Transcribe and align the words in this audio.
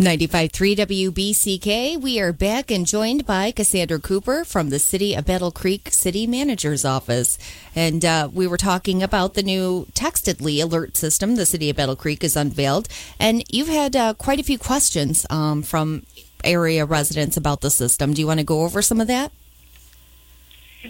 95.3 0.00 0.76
WBCK. 0.76 2.00
We 2.00 2.18
are 2.20 2.32
back 2.32 2.70
and 2.70 2.86
joined 2.86 3.26
by 3.26 3.50
Cassandra 3.50 3.98
Cooper 3.98 4.46
from 4.46 4.70
the 4.70 4.78
City 4.78 5.14
of 5.14 5.26
Battle 5.26 5.50
Creek 5.50 5.90
City 5.92 6.26
Manager's 6.26 6.86
Office. 6.86 7.38
And 7.76 8.02
uh, 8.02 8.30
we 8.32 8.46
were 8.46 8.56
talking 8.56 9.02
about 9.02 9.34
the 9.34 9.42
new 9.42 9.86
Textedly 9.92 10.58
alert 10.58 10.96
system 10.96 11.36
the 11.36 11.44
City 11.44 11.68
of 11.68 11.76
Battle 11.76 11.96
Creek 11.96 12.22
has 12.22 12.34
unveiled. 12.34 12.88
And 13.18 13.44
you've 13.50 13.68
had 13.68 13.94
uh, 13.94 14.14
quite 14.14 14.40
a 14.40 14.42
few 14.42 14.58
questions 14.58 15.26
um, 15.28 15.62
from 15.62 16.06
area 16.44 16.86
residents 16.86 17.36
about 17.36 17.60
the 17.60 17.70
system. 17.70 18.14
Do 18.14 18.22
you 18.22 18.26
want 18.26 18.40
to 18.40 18.44
go 18.44 18.62
over 18.62 18.80
some 18.80 19.02
of 19.02 19.06
that? 19.08 19.32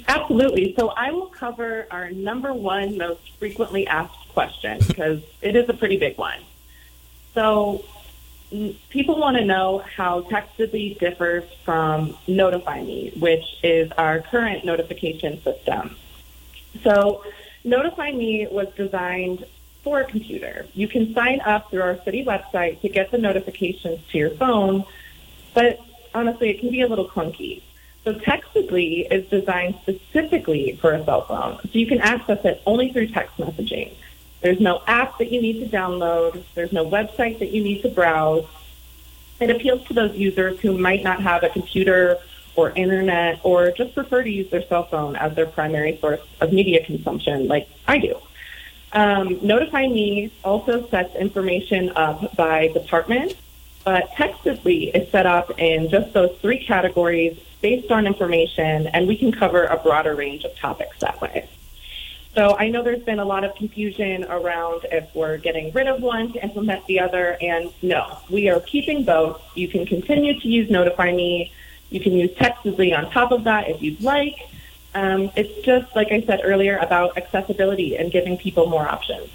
Absolutely. 0.06 0.72
So 0.78 0.90
I 0.90 1.10
will 1.10 1.26
cover 1.26 1.88
our 1.90 2.12
number 2.12 2.54
one 2.54 2.96
most 2.96 3.32
frequently 3.40 3.88
asked 3.88 4.28
question 4.28 4.78
because 4.86 5.20
it 5.42 5.56
is 5.56 5.68
a 5.68 5.74
pretty 5.74 5.96
big 5.96 6.16
one. 6.16 6.38
So 7.34 7.84
people 8.88 9.18
want 9.18 9.36
to 9.36 9.44
know 9.44 9.78
how 9.78 10.22
Textedly 10.22 10.96
differs 10.98 11.44
from 11.64 12.16
Notify 12.26 12.82
Me, 12.82 13.12
which 13.18 13.44
is 13.62 13.90
our 13.92 14.20
current 14.20 14.64
notification 14.64 15.40
system. 15.42 15.96
So 16.82 17.24
Notify 17.64 18.12
Me 18.12 18.46
was 18.50 18.68
designed 18.74 19.44
for 19.82 20.00
a 20.00 20.04
computer. 20.04 20.66
You 20.74 20.88
can 20.88 21.14
sign 21.14 21.40
up 21.40 21.70
through 21.70 21.82
our 21.82 21.98
city 22.04 22.24
website 22.24 22.80
to 22.82 22.88
get 22.88 23.10
the 23.10 23.18
notifications 23.18 24.00
to 24.10 24.18
your 24.18 24.30
phone, 24.30 24.84
but 25.54 25.80
honestly, 26.14 26.50
it 26.50 26.60
can 26.60 26.70
be 26.70 26.82
a 26.82 26.88
little 26.88 27.08
clunky. 27.08 27.62
So 28.04 28.14
Textedly 28.14 29.06
is 29.10 29.28
designed 29.28 29.76
specifically 29.82 30.78
for 30.80 30.92
a 30.92 31.04
cell 31.04 31.22
phone, 31.26 31.58
so 31.62 31.70
you 31.72 31.86
can 31.86 32.00
access 32.00 32.44
it 32.44 32.62
only 32.66 32.92
through 32.92 33.08
text 33.08 33.36
messaging. 33.36 33.92
There's 34.40 34.60
no 34.60 34.82
app 34.86 35.18
that 35.18 35.30
you 35.30 35.42
need 35.42 35.60
to 35.60 35.66
download. 35.66 36.42
There's 36.54 36.72
no 36.72 36.88
website 36.88 37.38
that 37.40 37.50
you 37.50 37.62
need 37.62 37.82
to 37.82 37.88
browse. 37.88 38.46
It 39.38 39.50
appeals 39.50 39.86
to 39.88 39.94
those 39.94 40.16
users 40.16 40.60
who 40.60 40.76
might 40.76 41.02
not 41.02 41.20
have 41.22 41.42
a 41.42 41.48
computer 41.48 42.18
or 42.56 42.70
internet 42.70 43.40
or 43.42 43.70
just 43.70 43.94
prefer 43.94 44.22
to 44.22 44.30
use 44.30 44.50
their 44.50 44.62
cell 44.62 44.84
phone 44.84 45.16
as 45.16 45.34
their 45.34 45.46
primary 45.46 45.98
source 45.98 46.20
of 46.40 46.52
media 46.52 46.84
consumption, 46.84 47.48
like 47.48 47.68
I 47.86 47.98
do. 47.98 48.16
Um, 48.92 49.38
Notify 49.40 49.86
Me 49.86 50.32
also 50.42 50.86
sets 50.88 51.14
information 51.14 51.92
up 51.94 52.34
by 52.36 52.68
department, 52.68 53.34
but 53.84 54.10
Textedly 54.12 54.88
is 54.88 55.10
set 55.10 55.26
up 55.26 55.58
in 55.58 55.88
just 55.88 56.12
those 56.12 56.36
three 56.42 56.64
categories 56.64 57.38
based 57.60 57.90
on 57.92 58.06
information, 58.06 58.88
and 58.88 59.06
we 59.06 59.16
can 59.16 59.32
cover 59.32 59.64
a 59.64 59.76
broader 59.76 60.14
range 60.14 60.44
of 60.44 60.56
topics 60.56 60.98
that 61.00 61.20
way. 61.20 61.48
So 62.34 62.56
I 62.56 62.68
know 62.68 62.82
there's 62.82 63.02
been 63.02 63.18
a 63.18 63.24
lot 63.24 63.42
of 63.42 63.54
confusion 63.56 64.24
around 64.24 64.86
if 64.92 65.12
we're 65.14 65.36
getting 65.36 65.72
rid 65.72 65.88
of 65.88 66.00
one 66.00 66.32
to 66.32 66.42
implement 66.42 66.86
the 66.86 67.00
other, 67.00 67.36
and 67.40 67.72
no, 67.82 68.18
we 68.30 68.48
are 68.48 68.60
keeping 68.60 69.04
both. 69.04 69.42
You 69.56 69.66
can 69.66 69.84
continue 69.84 70.38
to 70.38 70.48
use 70.48 70.70
Notify 70.70 71.12
Me. 71.12 71.52
You 71.90 72.00
can 72.00 72.12
use 72.12 72.32
Textedly 72.36 72.94
on 72.94 73.10
top 73.10 73.32
of 73.32 73.44
that 73.44 73.68
if 73.68 73.82
you'd 73.82 74.00
like. 74.00 74.36
Um, 74.94 75.30
it's 75.36 75.64
just, 75.64 75.94
like 75.96 76.12
I 76.12 76.20
said 76.22 76.40
earlier, 76.44 76.78
about 76.78 77.16
accessibility 77.16 77.96
and 77.96 78.12
giving 78.12 78.36
people 78.36 78.66
more 78.66 78.88
options. 78.88 79.28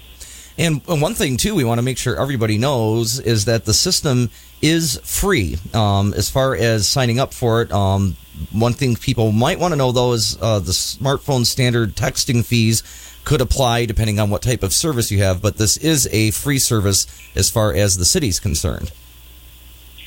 And 0.58 0.82
one 0.86 1.14
thing 1.14 1.36
too, 1.36 1.54
we 1.54 1.64
want 1.64 1.78
to 1.78 1.82
make 1.82 1.98
sure 1.98 2.20
everybody 2.20 2.56
knows 2.56 3.18
is 3.18 3.44
that 3.44 3.66
the 3.66 3.74
system 3.74 4.30
is 4.62 4.98
free. 5.04 5.58
Um, 5.74 6.14
as 6.14 6.30
far 6.30 6.54
as 6.54 6.86
signing 6.86 7.20
up 7.20 7.34
for 7.34 7.60
it, 7.62 7.70
um, 7.72 8.16
one 8.52 8.72
thing 8.72 8.96
people 8.96 9.32
might 9.32 9.58
want 9.58 9.72
to 9.72 9.76
know 9.76 9.92
though 9.92 10.12
is 10.12 10.38
uh, 10.40 10.58
the 10.58 10.72
smartphone 10.72 11.44
standard 11.44 11.94
texting 11.94 12.44
fees 12.44 12.82
could 13.24 13.40
apply 13.40 13.84
depending 13.84 14.18
on 14.18 14.30
what 14.30 14.40
type 14.40 14.62
of 14.62 14.72
service 14.72 15.10
you 15.10 15.18
have. 15.18 15.42
But 15.42 15.58
this 15.58 15.76
is 15.76 16.08
a 16.10 16.30
free 16.30 16.58
service 16.58 17.06
as 17.34 17.50
far 17.50 17.74
as 17.74 17.98
the 17.98 18.04
city's 18.04 18.40
concerned. 18.40 18.92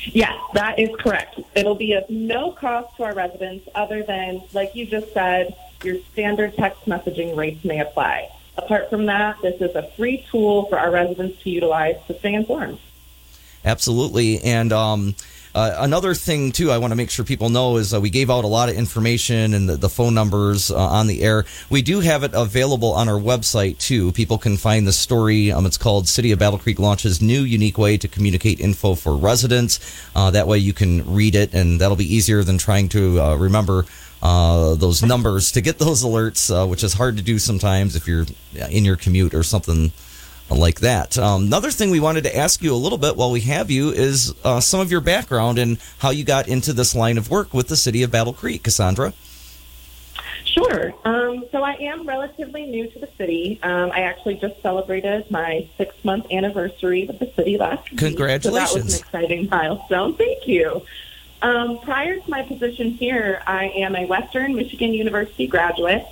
Yes, 0.06 0.34
that 0.54 0.78
is 0.78 0.88
correct. 0.98 1.38
It'll 1.54 1.74
be 1.74 1.92
of 1.92 2.08
no 2.08 2.52
cost 2.52 2.96
to 2.96 3.04
our 3.04 3.14
residents 3.14 3.68
other 3.74 4.02
than, 4.02 4.42
like 4.54 4.74
you 4.74 4.86
just 4.86 5.12
said, 5.12 5.54
your 5.84 5.98
standard 6.12 6.56
text 6.56 6.86
messaging 6.86 7.36
rates 7.36 7.64
may 7.64 7.80
apply. 7.80 8.30
Apart 8.64 8.90
from 8.90 9.06
that, 9.06 9.40
this 9.42 9.60
is 9.60 9.74
a 9.74 9.82
free 9.96 10.24
tool 10.30 10.66
for 10.66 10.78
our 10.78 10.90
residents 10.90 11.42
to 11.42 11.50
utilize 11.50 11.96
to 12.06 12.18
stay 12.18 12.34
informed. 12.34 12.78
Absolutely. 13.64 14.38
And 14.40 14.72
um, 14.72 15.14
uh, 15.54 15.76
another 15.78 16.14
thing, 16.14 16.52
too, 16.52 16.70
I 16.70 16.78
want 16.78 16.92
to 16.92 16.96
make 16.96 17.10
sure 17.10 17.24
people 17.24 17.48
know 17.48 17.78
is 17.78 17.92
uh, 17.92 18.00
we 18.00 18.10
gave 18.10 18.30
out 18.30 18.44
a 18.44 18.48
lot 18.48 18.68
of 18.68 18.76
information 18.76 19.54
and 19.54 19.68
the, 19.68 19.76
the 19.76 19.88
phone 19.88 20.14
numbers 20.14 20.70
uh, 20.70 20.76
on 20.76 21.08
the 21.08 21.22
air. 21.22 21.44
We 21.68 21.82
do 21.82 22.00
have 22.00 22.22
it 22.22 22.32
available 22.34 22.92
on 22.92 23.08
our 23.08 23.18
website, 23.18 23.78
too. 23.78 24.12
People 24.12 24.38
can 24.38 24.56
find 24.56 24.86
the 24.86 24.92
story. 24.92 25.50
Um, 25.50 25.66
it's 25.66 25.78
called 25.78 26.06
City 26.06 26.30
of 26.32 26.38
Battle 26.38 26.58
Creek 26.58 26.78
Launches 26.78 27.20
New 27.20 27.42
Unique 27.42 27.78
Way 27.78 27.98
to 27.98 28.08
Communicate 28.08 28.60
Info 28.60 28.94
for 28.94 29.16
Residents. 29.16 29.80
Uh, 30.14 30.30
that 30.30 30.46
way 30.46 30.58
you 30.58 30.72
can 30.72 31.12
read 31.12 31.34
it, 31.34 31.52
and 31.52 31.80
that'll 31.80 31.96
be 31.96 32.14
easier 32.14 32.44
than 32.44 32.58
trying 32.58 32.88
to 32.90 33.20
uh, 33.20 33.36
remember 33.36 33.86
uh, 34.22 34.74
those 34.74 35.02
numbers 35.02 35.52
to 35.52 35.60
get 35.60 35.78
those 35.78 36.04
alerts, 36.04 36.50
uh, 36.50 36.66
which 36.66 36.84
is 36.84 36.94
hard 36.94 37.16
to 37.16 37.22
do 37.22 37.38
sometimes 37.38 37.96
if 37.96 38.06
you're 38.06 38.26
in 38.70 38.84
your 38.84 38.96
commute 38.96 39.34
or 39.34 39.42
something 39.42 39.92
like 40.50 40.80
that. 40.80 41.16
Um, 41.16 41.44
another 41.44 41.70
thing 41.70 41.90
we 41.90 42.00
wanted 42.00 42.24
to 42.24 42.36
ask 42.36 42.62
you 42.62 42.74
a 42.74 42.76
little 42.76 42.98
bit 42.98 43.16
while 43.16 43.30
we 43.30 43.40
have 43.42 43.70
you 43.70 43.90
is 43.90 44.34
uh, 44.44 44.60
some 44.60 44.80
of 44.80 44.90
your 44.90 45.00
background 45.00 45.58
and 45.58 45.78
how 45.98 46.10
you 46.10 46.24
got 46.24 46.48
into 46.48 46.72
this 46.72 46.94
line 46.94 47.18
of 47.18 47.30
work 47.30 47.54
with 47.54 47.68
the 47.68 47.76
city 47.76 48.02
of 48.02 48.10
Battle 48.10 48.32
Creek, 48.32 48.64
Cassandra. 48.64 49.12
Sure. 50.44 50.92
Um, 51.04 51.44
so 51.52 51.62
I 51.62 51.74
am 51.74 52.06
relatively 52.06 52.66
new 52.66 52.90
to 52.90 52.98
the 52.98 53.08
city. 53.16 53.60
Um, 53.62 53.92
I 53.92 54.00
actually 54.00 54.34
just 54.36 54.60
celebrated 54.62 55.30
my 55.30 55.68
six 55.78 55.94
month 56.04 56.26
anniversary 56.32 57.06
with 57.06 57.20
the 57.20 57.30
city 57.36 57.56
last 57.56 57.88
Congratulations. 57.96 58.44
week. 58.44 58.68
So 58.68 58.74
that 58.74 58.74
was 58.74 58.94
an 58.94 59.00
exciting 59.00 59.48
milestone. 59.48 60.14
Thank 60.14 60.48
you. 60.48 60.82
Um, 61.42 61.78
prior 61.78 62.16
to 62.16 62.30
my 62.30 62.42
position 62.42 62.90
here, 62.90 63.42
I 63.46 63.68
am 63.68 63.96
a 63.96 64.04
Western 64.04 64.54
Michigan 64.54 64.92
University 64.92 65.46
graduate. 65.46 66.06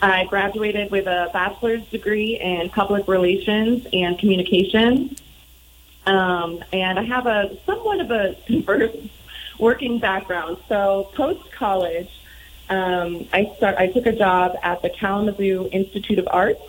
I 0.00 0.24
graduated 0.24 0.90
with 0.90 1.06
a 1.06 1.28
bachelor's 1.34 1.84
degree 1.88 2.38
in 2.40 2.70
public 2.70 3.06
relations 3.06 3.86
and 3.92 4.18
communication. 4.18 5.16
Um, 6.06 6.64
and 6.72 6.98
I 6.98 7.02
have 7.02 7.26
a 7.26 7.58
somewhat 7.66 8.00
of 8.00 8.10
a 8.10 8.36
diverse 8.46 8.96
working 9.58 9.98
background. 9.98 10.56
So 10.66 11.10
post 11.14 11.52
college, 11.52 12.08
um, 12.70 13.28
I 13.34 13.52
start. 13.58 13.76
I 13.76 13.88
took 13.88 14.06
a 14.06 14.12
job 14.12 14.56
at 14.62 14.80
the 14.80 14.88
Kalamazoo 14.88 15.68
Institute 15.72 16.18
of 16.18 16.26
Arts, 16.30 16.62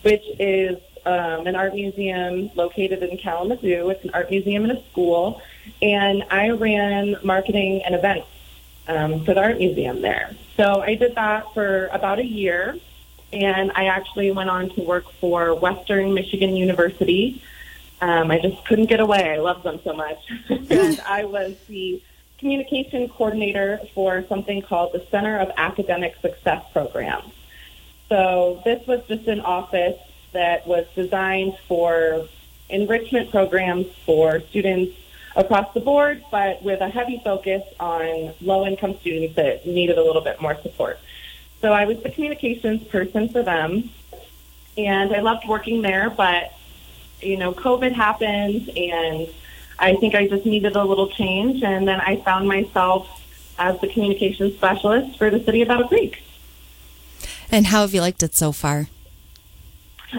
which 0.00 0.24
is 0.38 0.78
um, 1.08 1.46
an 1.46 1.56
art 1.56 1.74
museum 1.74 2.50
located 2.54 3.02
in 3.02 3.16
Kalamazoo. 3.16 3.88
It's 3.88 4.04
an 4.04 4.10
art 4.12 4.30
museum 4.30 4.64
and 4.64 4.72
a 4.78 4.82
school, 4.90 5.40
and 5.80 6.22
I 6.30 6.50
ran 6.50 7.16
marketing 7.22 7.82
and 7.84 7.94
events 7.94 8.28
um, 8.88 9.24
for 9.24 9.32
the 9.32 9.40
art 9.40 9.58
museum 9.58 10.02
there. 10.02 10.36
So 10.56 10.82
I 10.82 10.96
did 10.96 11.14
that 11.14 11.52
for 11.54 11.86
about 11.86 12.18
a 12.18 12.24
year, 12.24 12.76
and 13.32 13.72
I 13.74 13.86
actually 13.86 14.30
went 14.32 14.50
on 14.50 14.68
to 14.70 14.82
work 14.82 15.10
for 15.12 15.54
Western 15.54 16.12
Michigan 16.12 16.54
University. 16.56 17.42
Um, 18.02 18.30
I 18.30 18.38
just 18.38 18.62
couldn't 18.66 18.86
get 18.86 19.00
away. 19.00 19.32
I 19.32 19.38
love 19.38 19.62
them 19.62 19.80
so 19.82 19.94
much. 19.94 20.18
and 20.50 21.00
I 21.06 21.24
was 21.24 21.56
the 21.68 22.02
communication 22.38 23.08
coordinator 23.08 23.80
for 23.94 24.24
something 24.28 24.60
called 24.60 24.92
the 24.92 25.04
Center 25.10 25.38
of 25.38 25.50
Academic 25.56 26.16
Success 26.20 26.64
Program. 26.70 27.22
So 28.10 28.60
this 28.64 28.86
was 28.86 29.02
just 29.08 29.26
an 29.26 29.40
office 29.40 29.98
that 30.32 30.66
was 30.66 30.86
designed 30.94 31.56
for 31.66 32.26
enrichment 32.68 33.30
programs 33.30 33.86
for 34.04 34.40
students 34.40 34.94
across 35.36 35.72
the 35.72 35.80
board, 35.80 36.22
but 36.30 36.62
with 36.62 36.80
a 36.80 36.88
heavy 36.88 37.20
focus 37.24 37.62
on 37.78 38.34
low 38.40 38.66
income 38.66 38.98
students 38.98 39.36
that 39.36 39.66
needed 39.66 39.96
a 39.98 40.02
little 40.02 40.22
bit 40.22 40.40
more 40.40 40.56
support. 40.62 40.98
So 41.60 41.72
I 41.72 41.84
was 41.84 42.02
the 42.02 42.10
communications 42.10 42.82
person 42.84 43.28
for 43.28 43.42
them, 43.42 43.90
and 44.76 45.14
I 45.14 45.20
loved 45.20 45.46
working 45.48 45.82
there, 45.82 46.10
but 46.10 46.52
you 47.20 47.36
know, 47.36 47.52
COVID 47.52 47.92
happened, 47.92 48.68
and 48.76 49.28
I 49.78 49.94
think 49.96 50.14
I 50.14 50.28
just 50.28 50.46
needed 50.46 50.76
a 50.76 50.84
little 50.84 51.08
change, 51.08 51.62
and 51.62 51.86
then 51.86 52.00
I 52.00 52.16
found 52.16 52.46
myself 52.46 53.08
as 53.58 53.80
the 53.80 53.88
communications 53.88 54.54
specialist 54.54 55.18
for 55.18 55.30
the 55.30 55.42
city 55.42 55.62
of 55.62 55.68
Battle 55.68 55.88
Creek. 55.88 56.22
And 57.50 57.66
how 57.66 57.80
have 57.80 57.94
you 57.94 58.00
liked 58.00 58.22
it 58.22 58.34
so 58.34 58.52
far? 58.52 58.88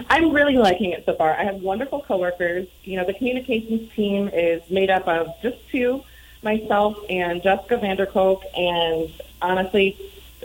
I'm 0.08 0.32
really 0.32 0.56
liking 0.56 0.92
it 0.92 1.04
so 1.04 1.14
far. 1.14 1.34
I 1.34 1.44
have 1.44 1.56
wonderful 1.56 2.02
coworkers. 2.02 2.68
You 2.84 2.96
know, 2.96 3.04
the 3.04 3.14
communications 3.14 3.92
team 3.92 4.28
is 4.28 4.62
made 4.70 4.90
up 4.90 5.08
of 5.08 5.28
just 5.42 5.56
two, 5.70 6.04
myself 6.42 6.96
and 7.08 7.42
Jessica 7.42 7.76
Vanderkook, 7.76 8.42
and 8.56 9.10
honestly, 9.42 9.98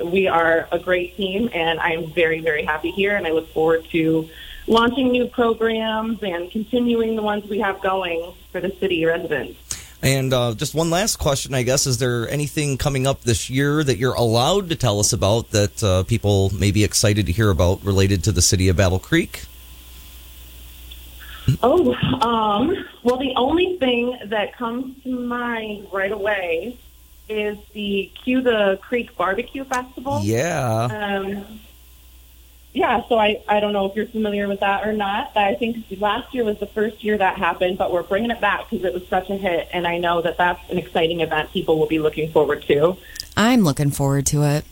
we 0.03 0.27
are 0.27 0.67
a 0.71 0.79
great 0.79 1.15
team, 1.15 1.49
and 1.53 1.79
I'm 1.79 2.11
very, 2.11 2.41
very 2.41 2.63
happy 2.63 2.91
here, 2.91 3.15
and 3.15 3.25
I 3.25 3.31
look 3.31 3.47
forward 3.49 3.85
to 3.91 4.29
launching 4.67 5.11
new 5.11 5.27
programs 5.27 6.21
and 6.23 6.49
continuing 6.51 7.15
the 7.15 7.21
ones 7.21 7.47
we 7.47 7.59
have 7.59 7.81
going 7.81 8.33
for 8.51 8.59
the 8.59 8.71
city 8.71 9.05
residents. 9.05 9.64
And 10.05 10.31
uh, 10.35 10.53
just 10.53 10.75
one 10.75 10.91
last 10.91 11.17
question, 11.17 11.55
I 11.55 11.63
guess. 11.63 11.87
Is 11.87 11.97
there 11.97 12.29
anything 12.29 12.77
coming 12.77 13.07
up 13.07 13.21
this 13.21 13.49
year 13.49 13.83
that 13.83 13.97
you're 13.97 14.13
allowed 14.13 14.69
to 14.69 14.75
tell 14.75 14.99
us 14.99 15.11
about 15.11 15.49
that 15.49 15.83
uh, 15.83 16.03
people 16.03 16.53
may 16.53 16.69
be 16.69 16.83
excited 16.83 17.25
to 17.25 17.31
hear 17.31 17.49
about 17.49 17.83
related 17.83 18.23
to 18.25 18.31
the 18.31 18.41
city 18.43 18.69
of 18.69 18.77
Battle 18.77 18.99
Creek? 18.99 19.45
Oh, 21.63 21.95
um, 22.21 22.85
well, 23.01 23.17
the 23.17 23.33
only 23.35 23.77
thing 23.77 24.15
that 24.25 24.55
comes 24.55 25.01
to 25.03 25.09
mind 25.09 25.87
right 25.91 26.11
away 26.11 26.77
is 27.27 27.57
the 27.73 28.11
Cue 28.23 28.41
the 28.41 28.77
Creek 28.83 29.17
Barbecue 29.17 29.63
Festival. 29.63 30.21
Yeah. 30.21 30.83
Um, 30.83 31.59
yeah, 32.75 33.07
so 33.07 33.17
I, 33.17 33.41
I 33.47 33.59
don't 33.59 33.73
know 33.73 33.85
if 33.85 33.95
you're 33.95 34.05
familiar 34.05 34.47
with 34.47 34.59
that 34.59 34.85
or 34.85 34.91
not. 34.91 35.31
I 35.35 35.55
think 35.55 35.85
last 35.99 36.33
year 36.33 36.43
was 36.43 36.59
the 36.59 36.67
first 36.67 37.03
year 37.03 37.17
that 37.17 37.37
happened, 37.37 37.77
but 37.77 37.91
we're 37.91 38.03
bringing 38.03 38.31
it 38.31 38.41
back 38.41 38.69
because 38.69 38.85
it 38.85 38.93
was 38.93 39.07
such 39.07 39.29
a 39.29 39.35
hit, 39.35 39.69
and 39.71 39.87
I 39.87 39.97
know 39.97 40.21
that 40.21 40.37
that's 40.37 40.69
an 40.69 40.77
exciting 40.77 41.21
event 41.21 41.51
people 41.51 41.79
will 41.79 41.87
be 41.87 41.99
looking 41.99 42.31
forward 42.31 42.63
to. 42.63 42.97
I'm 43.37 43.61
looking 43.61 43.91
forward 43.91 44.25
to 44.27 44.43
it. 44.43 44.65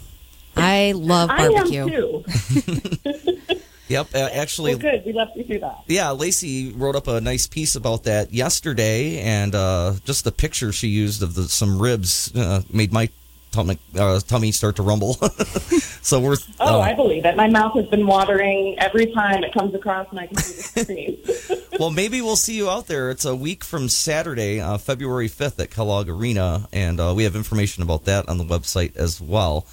I 0.56 0.92
love 0.92 1.30
barbecue. 1.30 1.82
I 1.82 1.84
am 1.84 1.90
too. 1.90 3.44
Yep, 3.90 4.16
uh, 4.16 4.30
actually, 4.34 4.72
well, 4.72 4.80
good. 4.80 5.06
We 5.06 5.12
love 5.12 5.34
to 5.36 5.44
hear 5.44 5.60
that. 5.60 5.84
Yeah, 5.88 6.12
Lacy 6.12 6.72
wrote 6.72 6.96
up 6.96 7.08
a 7.08 7.20
nice 7.20 7.48
piece 7.48 7.76
about 7.76 8.06
that 8.06 8.34
yesterday, 8.34 9.20
and 9.20 9.54
uh, 9.54 9.96
just 10.06 10.24
the 10.24 10.32
picture 10.32 10.72
she 10.72 10.88
used 10.88 11.22
of 11.22 11.36
the, 11.36 11.44
some 11.44 11.82
ribs 11.82 12.34
uh, 12.34 12.62
made 12.72 12.94
my 12.94 13.10
tummy, 13.54 13.78
uh, 13.98 14.20
tummy 14.20 14.52
start 14.52 14.76
to 14.76 14.84
rumble. 14.84 15.14
so 16.02 16.20
we're. 16.20 16.36
Oh, 16.60 16.82
I 16.82 16.94
believe 16.94 17.26
it. 17.26 17.38
My 17.38 17.48
mouth 17.48 17.76
has 17.76 17.86
been 17.88 18.06
watering 18.06 18.78
every 18.80 19.14
time 19.14 19.44
it 19.44 19.54
comes 19.54 19.74
across, 19.74 20.10
and 20.10 20.20
I 20.20 20.28
can 20.28 20.38
see 20.38 20.84
the 20.84 20.84
screen. 20.84 21.60
well, 21.80 21.92
maybe 21.92 22.22
we'll 22.22 22.36
see 22.36 22.56
you 22.56 22.70
out 22.70 22.88
there. 22.88 23.10
It's 23.12 23.26
a 23.26 23.36
week 23.36 23.64
from 23.64 23.88
Saturday, 23.88 24.60
uh, 24.60 24.78
February 24.78 25.28
fifth, 25.28 25.60
at 25.60 25.72
Kellogg 25.72 26.10
Arena, 26.10 26.68
and 26.74 27.00
uh, 27.00 27.14
we 27.16 27.24
have 27.24 27.36
information 27.36 27.84
about 27.84 28.06
that 28.06 28.28
on 28.28 28.38
the 28.38 28.46
website 28.46 28.98
as 28.98 29.22
well. 29.22 29.66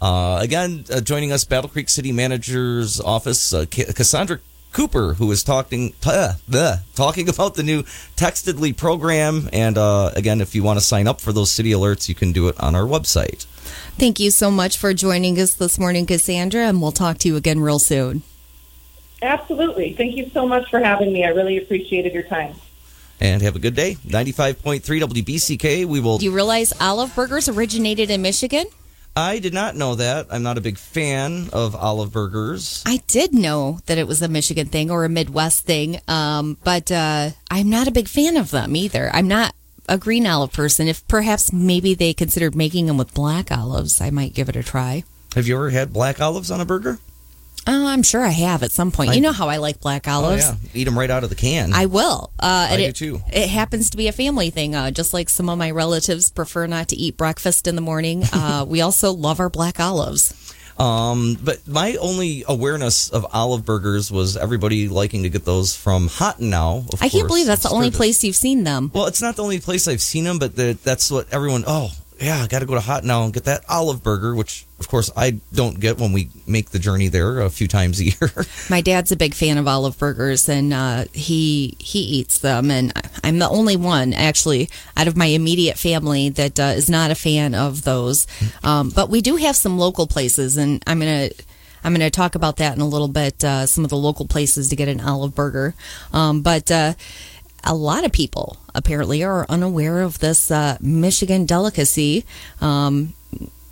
Uh, 0.00 0.38
again, 0.42 0.84
uh, 0.92 1.00
joining 1.00 1.32
us, 1.32 1.44
Battle 1.44 1.70
Creek 1.70 1.88
City 1.88 2.12
Manager's 2.12 3.00
Office, 3.00 3.54
uh, 3.54 3.64
Cassandra 3.70 4.40
Cooper, 4.76 5.14
who 5.14 5.32
is 5.32 5.42
talking 5.42 5.94
uh, 6.04 6.34
talking 6.94 7.28
about 7.30 7.54
the 7.54 7.62
new 7.62 7.82
Textedly 8.14 8.74
program. 8.74 9.48
And 9.50 9.78
uh, 9.78 10.10
again, 10.14 10.42
if 10.42 10.54
you 10.54 10.62
want 10.62 10.78
to 10.78 10.84
sign 10.84 11.08
up 11.08 11.18
for 11.18 11.32
those 11.32 11.50
city 11.50 11.70
alerts, 11.70 12.10
you 12.10 12.14
can 12.14 12.32
do 12.32 12.48
it 12.48 12.60
on 12.60 12.74
our 12.74 12.82
website. 12.82 13.46
Thank 13.96 14.20
you 14.20 14.30
so 14.30 14.50
much 14.50 14.76
for 14.76 14.92
joining 14.92 15.40
us 15.40 15.54
this 15.54 15.78
morning, 15.78 16.04
Cassandra, 16.04 16.60
and 16.60 16.82
we'll 16.82 16.92
talk 16.92 17.16
to 17.18 17.28
you 17.28 17.36
again 17.36 17.60
real 17.60 17.78
soon. 17.78 18.22
Absolutely. 19.22 19.94
Thank 19.94 20.14
you 20.14 20.28
so 20.28 20.46
much 20.46 20.68
for 20.68 20.78
having 20.78 21.10
me. 21.10 21.24
I 21.24 21.28
really 21.28 21.56
appreciated 21.56 22.12
your 22.12 22.24
time. 22.24 22.54
And 23.18 23.40
have 23.40 23.56
a 23.56 23.58
good 23.58 23.74
day. 23.74 23.94
95.3 24.06 24.82
WBCK. 24.82 25.86
We 25.86 26.00
will. 26.00 26.18
Do 26.18 26.26
you 26.26 26.32
realize 26.32 26.74
Olive 26.82 27.14
Burgers 27.14 27.48
originated 27.48 28.10
in 28.10 28.20
Michigan? 28.20 28.66
I 29.16 29.38
did 29.38 29.54
not 29.54 29.74
know 29.74 29.94
that. 29.94 30.26
I'm 30.30 30.42
not 30.42 30.58
a 30.58 30.60
big 30.60 30.76
fan 30.76 31.48
of 31.54 31.74
olive 31.74 32.12
burgers. 32.12 32.82
I 32.84 32.98
did 33.06 33.32
know 33.32 33.80
that 33.86 33.96
it 33.96 34.06
was 34.06 34.20
a 34.20 34.28
Michigan 34.28 34.66
thing 34.66 34.90
or 34.90 35.06
a 35.06 35.08
Midwest 35.08 35.64
thing, 35.64 36.00
um, 36.06 36.58
but 36.62 36.92
uh, 36.92 37.30
I'm 37.50 37.70
not 37.70 37.88
a 37.88 37.92
big 37.92 38.08
fan 38.08 38.36
of 38.36 38.50
them 38.50 38.76
either. 38.76 39.10
I'm 39.14 39.26
not 39.26 39.54
a 39.88 39.96
green 39.96 40.26
olive 40.26 40.52
person. 40.52 40.86
If 40.86 41.06
perhaps 41.08 41.50
maybe 41.50 41.94
they 41.94 42.12
considered 42.12 42.54
making 42.54 42.86
them 42.86 42.98
with 42.98 43.14
black 43.14 43.50
olives, 43.50 44.02
I 44.02 44.10
might 44.10 44.34
give 44.34 44.50
it 44.50 44.56
a 44.56 44.62
try. 44.62 45.04
Have 45.34 45.48
you 45.48 45.54
ever 45.54 45.70
had 45.70 45.94
black 45.94 46.20
olives 46.20 46.50
on 46.50 46.60
a 46.60 46.66
burger? 46.66 46.98
Oh, 47.66 47.86
I'm 47.86 48.02
sure 48.02 48.22
I 48.22 48.28
have 48.28 48.62
at 48.62 48.70
some 48.70 48.92
point. 48.92 49.10
I, 49.10 49.14
you 49.14 49.20
know 49.20 49.32
how 49.32 49.48
I 49.48 49.56
like 49.56 49.80
black 49.80 50.06
olives. 50.06 50.44
Oh, 50.48 50.54
yeah. 50.62 50.68
Eat 50.74 50.84
them 50.84 50.96
right 50.98 51.10
out 51.10 51.24
of 51.24 51.30
the 51.30 51.34
can. 51.36 51.72
I 51.72 51.86
will. 51.86 52.30
Uh, 52.38 52.68
I 52.70 52.76
do 52.76 52.82
it, 52.84 52.96
too. 52.96 53.22
It 53.32 53.48
happens 53.48 53.90
to 53.90 53.96
be 53.96 54.06
a 54.08 54.12
family 54.12 54.50
thing. 54.50 54.74
Uh, 54.74 54.90
just 54.92 55.12
like 55.12 55.28
some 55.28 55.48
of 55.48 55.58
my 55.58 55.70
relatives 55.72 56.30
prefer 56.30 56.66
not 56.66 56.88
to 56.88 56.96
eat 56.96 57.16
breakfast 57.16 57.66
in 57.66 57.74
the 57.74 57.82
morning, 57.82 58.22
uh, 58.32 58.64
we 58.68 58.80
also 58.82 59.12
love 59.12 59.40
our 59.40 59.50
black 59.50 59.80
olives. 59.80 60.54
Um, 60.78 61.38
but 61.42 61.66
my 61.66 61.96
only 61.96 62.44
awareness 62.46 63.08
of 63.08 63.26
olive 63.32 63.64
burgers 63.64 64.12
was 64.12 64.36
everybody 64.36 64.88
liking 64.88 65.22
to 65.22 65.30
get 65.30 65.44
those 65.44 65.74
from 65.74 66.08
Hot 66.08 66.38
Now. 66.38 66.84
I 67.00 67.08
can't 67.08 67.26
believe 67.26 67.46
that's 67.46 67.62
the 67.62 67.70
only 67.70 67.90
place 67.90 68.22
you've 68.22 68.36
seen 68.36 68.64
them. 68.64 68.90
Well, 68.94 69.06
it's 69.06 69.22
not 69.22 69.36
the 69.36 69.42
only 69.42 69.58
place 69.58 69.88
I've 69.88 70.02
seen 70.02 70.24
them, 70.24 70.38
but 70.38 70.54
the, 70.54 70.78
that's 70.84 71.10
what 71.10 71.32
everyone. 71.32 71.64
Oh, 71.66 71.90
yeah, 72.18 72.42
I 72.42 72.46
got 72.46 72.60
to 72.60 72.66
go 72.66 72.74
to 72.74 72.80
Hot 72.80 73.04
Now 73.04 73.24
and 73.24 73.32
get 73.32 73.44
that 73.44 73.64
olive 73.68 74.02
burger, 74.02 74.34
which 74.34 74.64
of 74.80 74.88
course 74.88 75.10
I 75.16 75.32
don't 75.52 75.78
get 75.78 75.98
when 75.98 76.12
we 76.12 76.30
make 76.46 76.70
the 76.70 76.78
journey 76.78 77.08
there 77.08 77.40
a 77.40 77.50
few 77.50 77.68
times 77.68 78.00
a 78.00 78.04
year. 78.04 78.30
My 78.70 78.80
dad's 78.80 79.12
a 79.12 79.16
big 79.16 79.34
fan 79.34 79.58
of 79.58 79.68
olive 79.68 79.98
burgers, 79.98 80.48
and 80.48 80.72
uh, 80.72 81.04
he 81.12 81.76
he 81.78 81.98
eats 82.00 82.38
them, 82.38 82.70
and 82.70 82.92
I'm 83.22 83.38
the 83.38 83.48
only 83.48 83.76
one 83.76 84.14
actually 84.14 84.70
out 84.96 85.08
of 85.08 85.16
my 85.16 85.26
immediate 85.26 85.78
family 85.78 86.30
that 86.30 86.58
uh, 86.58 86.74
is 86.74 86.88
not 86.88 87.10
a 87.10 87.14
fan 87.14 87.54
of 87.54 87.84
those. 87.84 88.26
Um, 88.64 88.90
but 88.90 89.10
we 89.10 89.20
do 89.20 89.36
have 89.36 89.56
some 89.56 89.78
local 89.78 90.06
places, 90.06 90.56
and 90.56 90.82
I'm 90.86 90.98
gonna. 90.98 91.30
I'm 91.84 91.92
going 91.92 92.00
to 92.00 92.10
talk 92.10 92.34
about 92.34 92.56
that 92.56 92.74
in 92.74 92.80
a 92.80 92.88
little 92.88 93.06
bit. 93.06 93.44
Uh, 93.44 93.64
some 93.64 93.84
of 93.84 93.90
the 93.90 93.96
local 93.96 94.26
places 94.26 94.70
to 94.70 94.76
get 94.76 94.88
an 94.88 95.00
olive 95.00 95.36
burger, 95.36 95.76
um, 96.12 96.42
but 96.42 96.68
uh, 96.68 96.94
a 97.66 97.74
lot 97.74 98.04
of 98.04 98.12
people 98.12 98.56
apparently 98.74 99.22
are 99.22 99.44
unaware 99.48 100.00
of 100.00 100.20
this 100.20 100.50
uh, 100.50 100.78
Michigan 100.80 101.44
delicacy. 101.46 102.24
Um, 102.60 103.14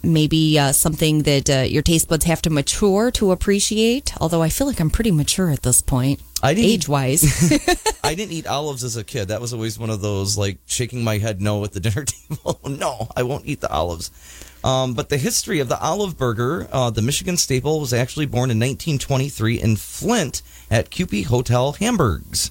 maybe 0.02 0.58
uh, 0.58 0.72
something 0.72 1.22
that 1.22 1.48
uh, 1.48 1.60
your 1.60 1.82
taste 1.82 2.08
buds 2.08 2.24
have 2.26 2.42
to 2.42 2.50
mature 2.50 3.10
to 3.12 3.32
appreciate. 3.32 4.12
Although 4.20 4.42
I 4.42 4.48
feel 4.48 4.66
like 4.66 4.80
I'm 4.80 4.90
pretty 4.90 5.10
mature 5.10 5.50
at 5.50 5.62
this 5.62 5.80
point, 5.80 6.20
age 6.42 6.88
wise. 6.88 7.24
I 8.04 8.14
didn't 8.14 8.32
eat 8.32 8.46
olives 8.46 8.84
as 8.84 8.96
a 8.96 9.04
kid. 9.04 9.28
That 9.28 9.40
was 9.40 9.54
always 9.54 9.78
one 9.78 9.90
of 9.90 10.02
those 10.02 10.36
like 10.36 10.58
shaking 10.66 11.02
my 11.02 11.18
head 11.18 11.40
no 11.40 11.64
at 11.64 11.72
the 11.72 11.80
dinner 11.80 12.04
table. 12.04 12.60
no, 12.68 13.08
I 13.16 13.22
won't 13.22 13.46
eat 13.46 13.60
the 13.60 13.70
olives. 13.70 14.10
Um, 14.62 14.94
but 14.94 15.10
the 15.10 15.18
history 15.18 15.60
of 15.60 15.68
the 15.68 15.78
olive 15.78 16.16
burger, 16.16 16.68
uh, 16.72 16.88
the 16.90 17.02
Michigan 17.02 17.36
staple, 17.36 17.80
was 17.80 17.92
actually 17.92 18.26
born 18.26 18.50
in 18.50 18.58
1923 18.58 19.60
in 19.60 19.76
Flint 19.76 20.40
at 20.70 20.90
Kewpee 20.90 21.26
Hotel 21.26 21.72
Hamburgs. 21.72 22.50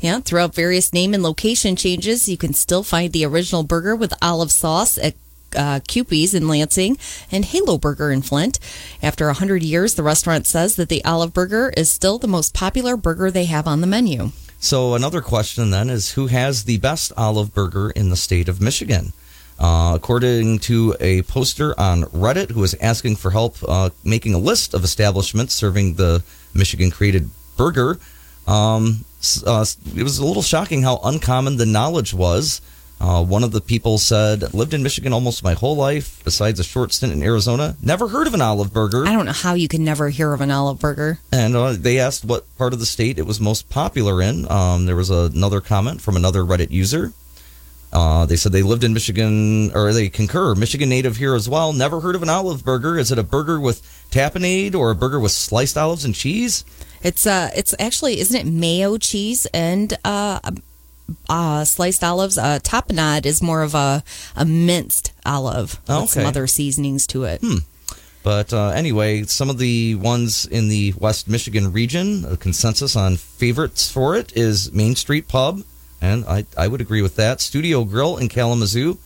Yeah, 0.00 0.20
throughout 0.20 0.54
various 0.54 0.92
name 0.92 1.14
and 1.14 1.22
location 1.22 1.76
changes, 1.76 2.28
you 2.28 2.36
can 2.36 2.54
still 2.54 2.82
find 2.82 3.12
the 3.12 3.24
original 3.24 3.62
burger 3.62 3.96
with 3.96 4.14
olive 4.22 4.52
sauce 4.52 4.98
at 4.98 5.14
uh, 5.56 5.80
Kewpee's 5.80 6.34
in 6.34 6.48
Lansing 6.48 6.98
and 7.30 7.44
Halo 7.44 7.78
Burger 7.78 8.10
in 8.10 8.22
Flint. 8.22 8.58
After 9.02 9.26
100 9.26 9.62
years, 9.62 9.94
the 9.94 10.02
restaurant 10.02 10.46
says 10.46 10.76
that 10.76 10.88
the 10.88 11.04
olive 11.04 11.32
burger 11.32 11.72
is 11.76 11.90
still 11.90 12.18
the 12.18 12.28
most 12.28 12.54
popular 12.54 12.96
burger 12.96 13.30
they 13.30 13.46
have 13.46 13.66
on 13.66 13.80
the 13.80 13.86
menu. 13.86 14.32
So, 14.60 14.94
another 14.94 15.20
question 15.20 15.70
then 15.70 15.88
is 15.88 16.12
who 16.12 16.26
has 16.26 16.64
the 16.64 16.78
best 16.78 17.12
olive 17.16 17.54
burger 17.54 17.90
in 17.90 18.10
the 18.10 18.16
state 18.16 18.48
of 18.48 18.60
Michigan? 18.60 19.12
Uh, 19.58 19.92
according 19.96 20.58
to 20.60 20.94
a 21.00 21.22
poster 21.22 21.78
on 21.78 22.02
Reddit 22.04 22.52
who 22.52 22.62
is 22.62 22.76
asking 22.80 23.16
for 23.16 23.30
help 23.30 23.56
uh, 23.66 23.90
making 24.04 24.34
a 24.34 24.38
list 24.38 24.72
of 24.72 24.84
establishments 24.84 25.54
serving 25.54 25.94
the 25.94 26.22
Michigan 26.54 26.90
created 26.90 27.28
burger, 27.56 27.98
um, 28.46 29.04
uh, 29.46 29.64
it 29.96 30.02
was 30.02 30.18
a 30.18 30.24
little 30.26 30.42
shocking 30.42 30.82
how 30.82 31.00
uncommon 31.02 31.56
the 31.56 31.66
knowledge 31.66 32.14
was. 32.14 32.60
Uh, 33.00 33.22
one 33.24 33.44
of 33.44 33.52
the 33.52 33.60
people 33.60 33.96
said, 33.96 34.52
lived 34.52 34.74
in 34.74 34.82
Michigan 34.82 35.12
almost 35.12 35.44
my 35.44 35.54
whole 35.54 35.76
life, 35.76 36.20
besides 36.24 36.58
a 36.58 36.64
short 36.64 36.92
stint 36.92 37.12
in 37.12 37.22
Arizona. 37.22 37.76
Never 37.80 38.08
heard 38.08 38.26
of 38.26 38.34
an 38.34 38.42
olive 38.42 38.72
burger. 38.72 39.06
I 39.06 39.12
don't 39.12 39.26
know 39.26 39.32
how 39.32 39.54
you 39.54 39.68
can 39.68 39.84
never 39.84 40.08
hear 40.08 40.32
of 40.32 40.40
an 40.40 40.50
olive 40.50 40.80
burger. 40.80 41.20
And 41.30 41.54
uh, 41.54 41.74
they 41.74 42.00
asked 42.00 42.24
what 42.24 42.44
part 42.58 42.72
of 42.72 42.80
the 42.80 42.86
state 42.86 43.18
it 43.18 43.26
was 43.26 43.40
most 43.40 43.68
popular 43.70 44.20
in. 44.20 44.50
Um, 44.50 44.86
there 44.86 44.96
was 44.96 45.10
another 45.10 45.60
comment 45.60 46.00
from 46.00 46.16
another 46.16 46.42
Reddit 46.42 46.70
user. 46.70 47.12
Uh, 47.92 48.26
they 48.26 48.36
said 48.36 48.52
they 48.52 48.62
lived 48.62 48.84
in 48.84 48.92
Michigan, 48.92 49.70
or 49.74 49.92
they 49.92 50.08
concur, 50.08 50.54
Michigan 50.54 50.88
native 50.88 51.16
here 51.16 51.34
as 51.34 51.48
well. 51.48 51.72
Never 51.72 52.00
heard 52.00 52.16
of 52.16 52.22
an 52.22 52.28
olive 52.28 52.64
burger. 52.64 52.98
Is 52.98 53.12
it 53.12 53.18
a 53.18 53.22
burger 53.22 53.60
with 53.60 53.80
tapenade 54.10 54.74
or 54.74 54.90
a 54.90 54.94
burger 54.96 55.20
with 55.20 55.32
sliced 55.32 55.78
olives 55.78 56.04
and 56.04 56.14
cheese? 56.14 56.64
It's 57.02 57.26
uh, 57.26 57.50
it's 57.54 57.74
actually 57.78 58.20
isn't 58.20 58.36
it 58.36 58.46
mayo, 58.50 58.98
cheese, 58.98 59.46
and 59.54 59.96
uh, 60.04 60.40
uh 61.28 61.64
sliced 61.64 62.02
olives. 62.02 62.38
Uh, 62.38 62.58
tapenade 62.62 63.26
is 63.26 63.42
more 63.42 63.62
of 63.62 63.74
a 63.74 64.02
a 64.36 64.44
minced 64.44 65.12
olive 65.24 65.80
with 65.86 65.90
Okay. 65.90 66.06
some 66.06 66.26
other 66.26 66.46
seasonings 66.46 67.06
to 67.08 67.24
it. 67.24 67.42
But 68.22 68.52
uh, 68.52 68.70
anyway, 68.70 69.22
some 69.22 69.48
of 69.48 69.58
the 69.58 69.94
ones 69.94 70.44
in 70.44 70.68
the 70.68 70.92
West 70.98 71.28
Michigan 71.28 71.72
region, 71.72 72.24
a 72.24 72.36
consensus 72.36 72.96
on 72.96 73.16
favorites 73.16 73.90
for 73.90 74.16
it 74.16 74.36
is 74.36 74.72
Main 74.72 74.96
Street 74.96 75.28
Pub, 75.28 75.62
and 76.00 76.24
I, 76.26 76.44
I 76.56 76.68
would 76.68 76.80
agree 76.80 77.00
with 77.00 77.16
that. 77.16 77.40
Studio 77.40 77.84
Grill 77.84 78.16
in 78.18 78.28
Kalamazoo, 78.28 78.98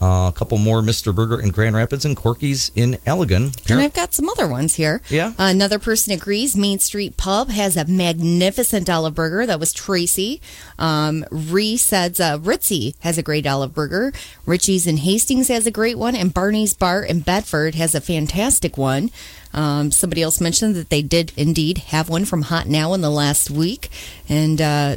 Uh, 0.00 0.28
a 0.28 0.32
couple 0.34 0.56
more 0.56 0.80
Mr. 0.80 1.14
Burger 1.14 1.40
in 1.40 1.50
Grand 1.50 1.76
Rapids 1.76 2.06
and 2.06 2.16
Corky's 2.16 2.70
in 2.74 2.92
Allegan. 3.06 3.54
And 3.70 3.80
I've 3.80 3.92
got 3.92 4.14
some 4.14 4.30
other 4.30 4.48
ones 4.48 4.76
here. 4.76 5.02
Yeah. 5.10 5.34
Another 5.38 5.78
person 5.78 6.14
agrees. 6.14 6.56
Main 6.56 6.78
Street 6.78 7.18
Pub 7.18 7.50
has 7.50 7.76
a 7.76 7.84
magnificent 7.84 8.88
olive 8.88 9.14
burger. 9.14 9.44
That 9.44 9.60
was 9.60 9.74
Tracy. 9.74 10.40
Um, 10.78 11.26
Ree 11.30 11.76
says 11.76 12.18
uh, 12.18 12.38
Ritzy 12.38 12.94
has 13.00 13.18
a 13.18 13.22
great 13.22 13.46
olive 13.46 13.74
burger. 13.74 14.12
Richie's 14.46 14.86
in 14.86 14.96
Hastings 14.98 15.48
has 15.48 15.66
a 15.66 15.70
great 15.70 15.98
one. 15.98 16.16
And 16.16 16.32
Barney's 16.32 16.72
Bar 16.72 17.02
in 17.02 17.20
Bedford 17.20 17.74
has 17.74 17.94
a 17.94 18.00
fantastic 18.00 18.78
one. 18.78 19.10
Um, 19.52 19.90
somebody 19.90 20.22
else 20.22 20.40
mentioned 20.40 20.76
that 20.76 20.88
they 20.88 21.02
did 21.02 21.32
indeed 21.36 21.78
have 21.78 22.08
one 22.08 22.24
from 22.24 22.42
Hot 22.42 22.66
Now 22.66 22.94
in 22.94 23.02
the 23.02 23.10
last 23.10 23.50
week. 23.50 23.90
And 24.30 24.62
uh, 24.62 24.96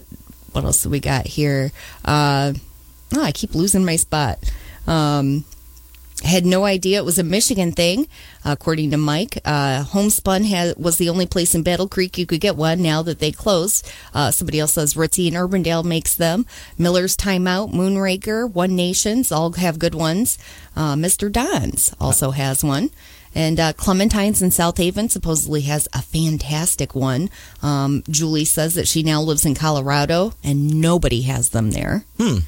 what 0.54 0.64
else 0.64 0.84
do 0.84 0.90
we 0.90 1.02
got 1.02 1.28
here? 1.28 1.72
Uh, 2.06 2.54
oh, 3.16 3.24
I 3.24 3.34
keep 3.34 3.54
losing 3.54 3.84
my 3.84 3.98
spot. 3.98 4.40
Um, 4.88 5.46
had 6.24 6.46
no 6.46 6.64
idea 6.64 7.00
it 7.00 7.06
was 7.06 7.20
a 7.20 7.24
Michigan 7.24 7.72
thing, 7.72 8.08
according 8.46 8.92
to 8.92 8.98
Mike. 8.98 9.40
Uh, 9.44 9.84
Homespun 9.84 10.44
was 10.78 10.98
the 10.98 11.10
only 11.10 11.26
place 11.26 11.54
in 11.54 11.64
Battle 11.64 11.88
Creek 11.88 12.18
you 12.18 12.26
could 12.26 12.40
get 12.40 12.56
one 12.56 12.82
now 12.82 13.02
that 13.02 13.20
they 13.20 13.32
closed. 13.32 13.90
Uh, 14.14 14.32
somebody 14.32 14.60
else 14.60 14.74
says 14.74 14.94
Ritzy 14.94 15.28
and 15.28 15.36
Urbandale 15.36 15.84
makes 15.84 16.16
them. 16.16 16.46
Miller's 16.78 17.18
Timeout, 17.18 17.74
Moonraker, 17.74 18.50
One 18.50 18.76
Nations 18.76 19.32
all 19.32 19.52
have 19.54 19.80
good 19.80 19.96
ones. 19.96 20.38
Uh, 20.76 20.96
Mr. 20.96 21.32
Don's 21.32 21.94
also 22.00 22.32
has 22.32 22.64
one. 22.64 22.90
And 23.36 23.60
uh, 23.60 23.74
Clementine's 23.74 24.44
in 24.44 24.52
South 24.52 24.78
Haven 24.78 25.10
supposedly 25.10 25.62
has 25.62 25.88
a 25.92 26.04
fantastic 26.04 26.94
one. 26.94 27.32
Um, 27.64 28.04
Julie 28.08 28.46
says 28.46 28.76
that 28.76 28.88
she 28.88 29.02
now 29.02 29.22
lives 29.22 29.46
in 29.46 29.56
Colorado 29.56 30.34
and 30.44 30.80
nobody 30.80 31.24
has 31.24 31.50
them 31.50 31.72
there. 31.72 32.06
Hmm. 32.18 32.40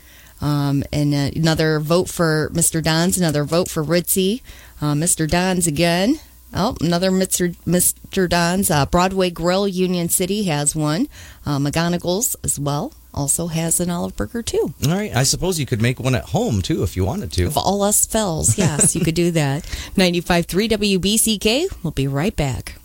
Um, 0.45 0.83
and 0.93 1.11
uh, 1.15 1.31
another 1.35 1.79
vote 1.79 2.07
for 2.07 2.51
Mr. 2.53 2.83
Don's, 2.83 3.17
another 3.17 3.43
vote 3.43 3.67
for 3.67 3.83
Ritzy. 3.83 4.43
Uh, 4.79 4.93
Mr. 4.93 5.27
Don's 5.27 5.65
again. 5.65 6.19
Oh, 6.53 6.77
another 6.81 7.09
Mr. 7.09 7.55
Mr. 7.65 8.29
Don's. 8.29 8.69
Uh, 8.69 8.85
Broadway 8.85 9.31
Grill, 9.31 9.67
Union 9.67 10.07
City 10.07 10.43
has 10.43 10.75
one. 10.75 11.07
Uh, 11.47 11.57
McGonagall's 11.57 12.35
as 12.43 12.59
well 12.59 12.93
also 13.11 13.47
has 13.47 13.79
an 13.79 13.89
olive 13.89 14.15
burger 14.15 14.43
too. 14.43 14.73
All 14.85 14.91
right. 14.91 15.15
I 15.15 15.23
suppose 15.23 15.59
you 15.59 15.65
could 15.65 15.81
make 15.81 15.99
one 15.99 16.13
at 16.13 16.25
home 16.25 16.61
too 16.61 16.83
if 16.83 16.95
you 16.95 17.05
wanted 17.05 17.31
to. 17.33 17.45
Of 17.45 17.57
all 17.57 17.81
us 17.81 18.05
fells, 18.05 18.57
yes, 18.57 18.95
you 18.95 19.01
could 19.01 19.15
do 19.15 19.31
that. 19.31 19.63
95.3 19.95 20.69
WBCK. 20.99 21.83
We'll 21.83 21.91
be 21.91 22.07
right 22.07 22.35
back. 22.35 22.75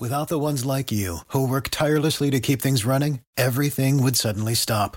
Without 0.00 0.28
the 0.28 0.38
ones 0.38 0.64
like 0.64 0.90
you, 0.90 1.18
who 1.28 1.46
work 1.46 1.68
tirelessly 1.68 2.30
to 2.30 2.40
keep 2.40 2.62
things 2.62 2.84
running, 2.84 3.20
everything 3.36 4.02
would 4.02 4.16
suddenly 4.16 4.54
stop. 4.54 4.96